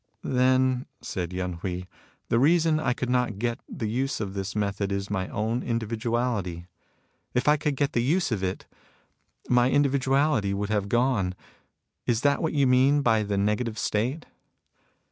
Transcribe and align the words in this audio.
'* 0.11 0.23
Then," 0.23 0.87
said 1.01 1.31
Yen 1.31 1.59
Hui," 1.61 1.83
the 2.29 2.39
reason 2.39 2.79
I 2.79 2.91
could 2.91 3.07
not 3.11 3.37
get 3.37 3.59
the 3.69 3.87
use 3.87 4.19
of 4.19 4.33
this 4.33 4.55
method 4.55 4.91
is 4.91 5.11
my 5.11 5.27
own 5.27 5.61
in 5.61 5.77
dividuality. 5.77 6.65
If 7.35 7.47
I 7.47 7.55
could 7.55 7.75
get 7.75 7.93
the 7.93 8.01
use 8.01 8.31
of 8.31 8.41
it, 8.43 8.65
my 9.47 9.67
72 9.69 9.69
MUSINGS 9.69 9.69
OP 9.69 9.69
A 9.69 9.69
CHINESE 9.69 9.75
MYSTIC 9.75 9.75
individuality 9.75 10.53
would 10.55 10.69
have 10.69 10.89
gone. 10.89 11.35
Is 12.07 12.21
this 12.21 12.39
what 12.39 12.53
you 12.53 12.65
mean 12.65 13.03
by 13.03 13.21
the 13.21 13.37
negative 13.37 13.77
state 13.77 14.25